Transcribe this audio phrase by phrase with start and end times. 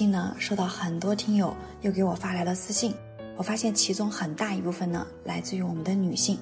[0.00, 2.94] 近呢，收到很多听友又给我发来了私信，
[3.36, 6.38] 我发现其中很大一部分呢，来自于我们的女性，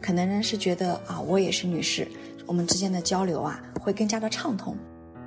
[0.00, 2.08] 可能呢是觉得啊，我也是女士，
[2.46, 4.74] 我们之间的交流啊会更加的畅通。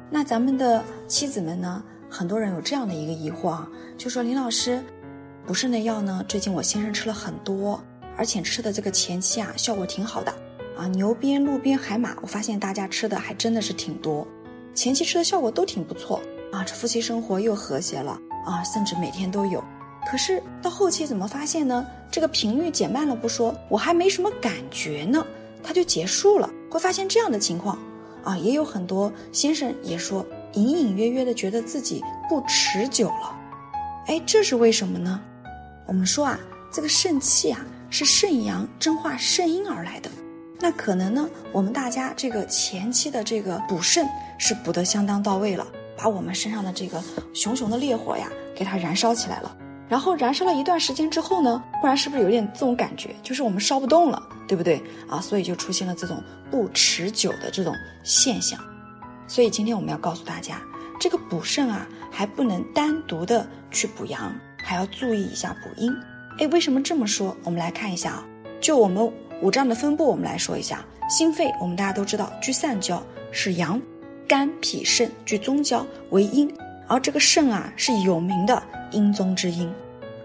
[0.10, 4.84] 那咱们的妻子们呢，很多人有这样的一个疑惑啊，就说林老师，
[5.46, 7.80] 补肾的药呢，最近我先生吃了很多，
[8.18, 10.34] 而且吃的这个前期啊，效果挺好的
[10.76, 14.28] 啊，牛鞭、鹿鞭、海马，我发现大家吃的还真的是挺多，
[14.74, 16.20] 前期吃的效果都挺不错。
[16.52, 19.64] 啊，这夫妻生活又和谐了啊，甚至每天都有。
[20.10, 21.86] 可是到后期怎么发现呢？
[22.10, 25.24] 这个频率减慢了不说，我还没什么感觉呢，
[25.62, 26.50] 它就结束了。
[26.72, 27.78] 会发现这样的情况
[28.24, 33.36] 啊，也有很多先生也说，隐隐约约的觉得自己不持久了。
[34.08, 35.22] 哎，这是为什么呢？
[35.86, 36.40] 我们说啊，
[36.72, 40.10] 这个肾气啊是肾阳蒸化肾阴而来的，
[40.60, 44.08] 那可能呢，我们大家这个前期的这个补肾
[44.40, 45.68] 是补得相当到位了。
[46.00, 47.04] 把我们身上的这个
[47.34, 49.54] 熊熊的烈火呀，给它燃烧起来了。
[49.90, 55.20] 然后燃烧了一段时间之后呢，不然是不是有点这种感觉，就是我们烧不动了，对不对啊？
[55.20, 58.58] 所以就出现了这种不持久的这种现象。
[59.28, 60.62] 所以今天我们要告诉大家，
[61.02, 64.34] 这个补肾啊，还不能单独的去补阳，
[64.64, 65.94] 还要注意一下补阴。
[66.38, 67.36] 哎，为什么这么说？
[67.44, 68.26] 我们来看一下啊，
[68.62, 69.12] 就我们
[69.42, 73.82] 五脏的分布，我们来说一下，心肺我们大家都知道，聚散焦是阳。
[74.30, 76.48] 肝脾肾居中焦为阴，
[76.88, 79.68] 而这个肾啊是有名的阴中之阴。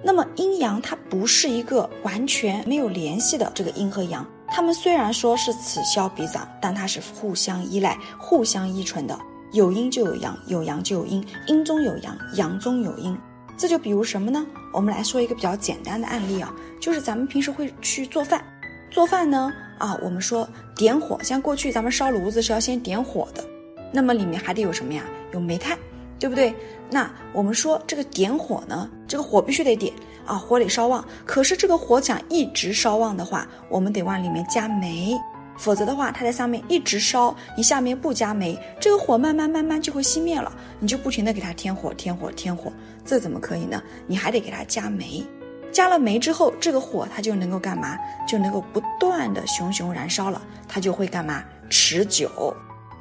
[0.02, 9.18] 那么阴阳它不是一个完全没有联系的这个阴和阳，它们虽然说是此消彼长，但它是互相依赖、互相依存的。
[9.52, 13.16] 有阴就有阳，有阳就有阴，阴中有阳，阳中有阴。
[13.56, 14.44] 这就比如什么呢？
[14.74, 18.44] 我们来说一个比较简单的案例啊，就是咱们平时会去做饭，
[18.90, 20.46] 做饭呢啊，我们说
[20.76, 23.42] 点火，像过去咱们烧炉子是要先点火的。
[23.94, 25.04] 那么里面还得有什么呀？
[25.32, 25.78] 有煤炭，
[26.18, 26.52] 对不对？
[26.90, 29.94] 那我们说这个点火呢，这个火必须得点
[30.26, 31.04] 啊，火得烧旺。
[31.24, 35.16] 可是这个火想一直烧旺的话，我们得往里面加煤，
[35.56, 40.52] 否则的话，它在上面一直烧，你下面不加煤，这个火慢慢慢慢就会熄灭了。
[40.80, 42.72] 你就不停的给它添火、添火、添火，
[43.04, 43.80] 这怎么可以呢？
[44.08, 45.24] 你还得给它加煤，
[45.70, 47.96] 加了煤之后，这个火它就能够干嘛？
[48.26, 51.44] 就能够不断的熊熊燃烧了，它就会干嘛？
[51.70, 52.28] 持久。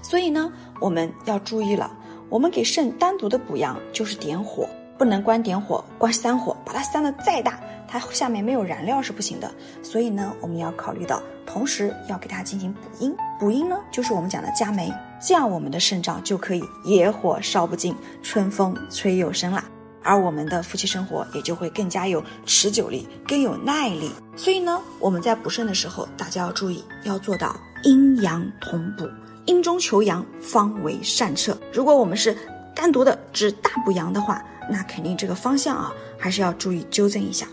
[0.03, 1.91] 所以呢，我们要注意了。
[2.29, 9.51] 我们给肾单独的补阳，就是点火，不能光点火，光三火，把它散的再大，它下面没有燃料是不行的。
[9.83, 13.15] 所以呢，我们要考虑到，同时要给它进行补阴。
[13.39, 14.91] 补阴呢，就是我们讲的加酶，
[15.21, 19.63] 这样我们的肾脏就可以野火烧不尽，春风吹又生啦。
[20.01, 24.11] 而我们的夫妻生活也就会更加有持久力，更有耐力。
[24.35, 29.07] 所以呢，我们在补肾的时候，大家要注意，要做到阴阳同补。
[29.45, 31.57] 阴中求阳方为善策。
[31.73, 32.35] 如果我们是
[32.75, 37.45] 单独的只大补阳的话，那肯定这个方向啊，还是要注意纠正一下。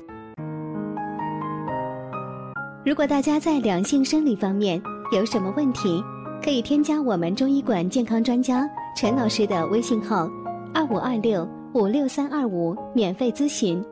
[2.84, 4.80] 如果大家在两性生理方面
[5.12, 6.02] 有什么问题，
[6.42, 10.30] 可以添加我们中医馆健康专家陈老师的微信号：
[10.72, 13.84] 二五二六五六三二五，免费咨询。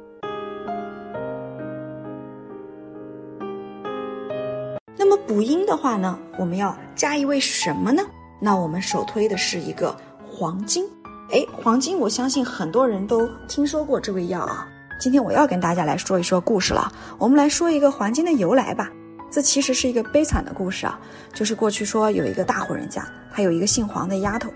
[5.28, 8.02] 补阴的话呢，我们要加一味什么呢？
[8.40, 9.94] 那我们首推的是一个
[10.26, 10.88] 黄金。
[11.30, 14.66] 哎，黄金，我相信很多人都听说过这味药啊。
[14.98, 16.90] 今天我要跟大家来说一说故事了。
[17.18, 18.90] 我们来说一个黄金的由来吧。
[19.30, 20.98] 这其实是一个悲惨的故事啊，
[21.34, 24.48] 就是过去说有一个大户人家，他有一个姓黄的丫头。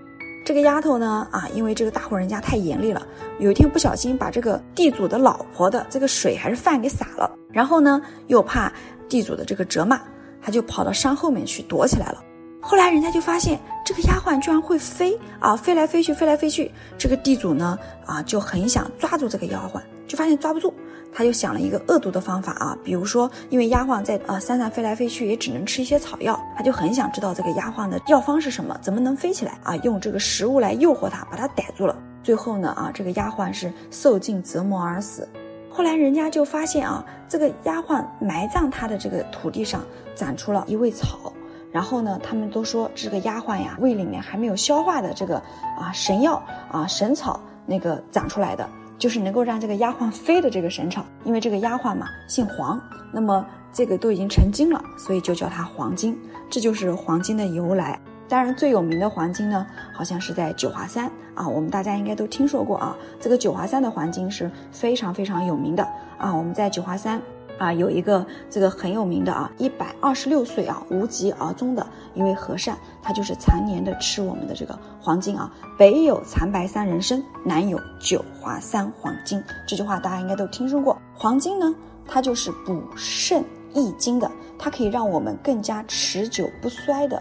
[0.42, 3.06] 这个丫头呢，啊，因为这个大户人家太严厉了，
[3.38, 8.72] 有一天不小心把这个地主的老婆的这个水还是饭给洒了，然后呢，又怕
[9.06, 10.00] 地主的这个责骂。
[10.42, 12.22] 他就跑到山后面去躲起来了。
[12.60, 16.70] 后来人家就发现这个丫鬟居然会飞啊，飞来飞去，飞来飞去。
[16.98, 20.72] 这个地主呢啊就很想抓住这个丫鬟，就发现抓不住。
[21.14, 26.40] 他就想了一个恶毒的方法啊，比如说，因为丫鬟在啊山上飞来飞去，也只能吃一些草药。
[26.56, 29.76] 他就很想知道这个丫鬟的药方是什么，怎么能飞起来啊？
[29.78, 31.94] 用这个食物来诱惑他，把他逮住了。
[32.22, 35.28] 最后呢啊，这个丫鬟是受尽折磨而死。
[35.68, 39.82] 后来人家就发现啊，这个丫鬟埋葬她的这个土地上
[40.14, 41.32] 长出了一味草，
[41.70, 45.36] 然后呢，他们都说这个丫鬟呀胃里面还没有消化的这个
[45.78, 48.68] 啊神药啊神草那个长出来的，
[48.98, 51.04] 就是能够让这个丫鬟飞的这个神草。
[51.24, 52.80] 因为这个丫鬟嘛姓黄，
[53.12, 56.18] 那么这个都已经成精了，所以就叫它黄金，
[56.50, 57.98] 这就是黄金的由来。
[58.28, 62.96] 当然，最有名的黄金呢，好像是在九华山啊，我们大家应该都听说过啊。
[63.20, 65.86] 这个九华山的黄金是非常非常有名的
[66.16, 66.34] 啊。
[66.34, 67.20] 我们在九华山
[67.58, 75.52] 啊，有一个这个很有名的啊，一百二十六岁啊，无疾而终的一位和尚，他就是常年的吃我们的这个黄金啊。
[75.78, 79.42] 北有残白三人参，南有九华三黄金。
[79.66, 80.96] 这句话大家应该都听说过。
[81.14, 81.74] 黄金呢，
[82.06, 87.20] 它就是补肾益精的，它可以让我们更加持久不衰的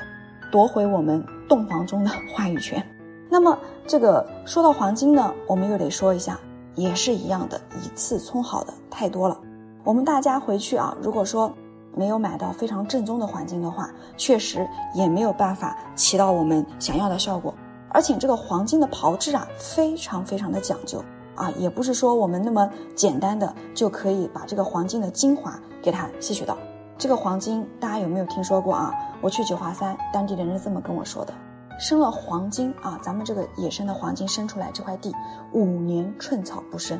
[0.51, 2.83] 夺回我们洞房中的话语权。
[3.29, 3.57] 那么
[3.87, 6.37] 这个说到黄金呢，我们又得说一下，
[6.75, 9.39] 也是一样的，一次充好的太多了。
[9.83, 11.51] 我们大家回去啊，如果说
[11.95, 17.53] 没有买到非常正宗的黄金的话，确实也没有办法起到我们想要的效果。
[17.89, 21.03] 而且这个黄金的炮制啊，非常非常的讲究
[21.35, 26.57] 啊，也不是说我们那么简单的就可以把这个黄金的精华给它吸取到。
[26.97, 28.93] 这个黄金大家有没有听说过啊？
[29.19, 31.33] 我去九华山，当地的人是这么跟我说的：
[31.81, 35.11] 生了黄金啊，咱们这个野生的黄金生出来这块地，
[35.51, 36.97] 五年寸草不生。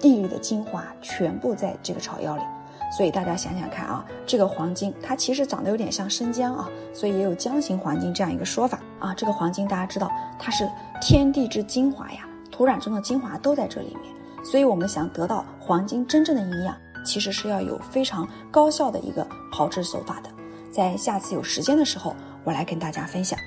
[0.00, 2.42] 地里的精华全部在这个草药里，
[2.96, 9.14] 所以大家想想看啊，这个黄金它其实长得有点像生姜啊，所以也有姜形黄金这样一个说法啊。
[9.14, 10.68] 这个黄金大家知道它是
[11.00, 16.76] 天地之精华呀，土壤中的精华都在这里面，所以我们想得到黄金真正的营养，
[17.06, 20.30] 其实是要有非常高效的一个炮制手法的。
[20.72, 23.38] 在下次有时间的时候，我来跟大家分享。